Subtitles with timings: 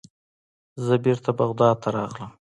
[0.85, 2.31] زه بیرته بغداد ته راغلم.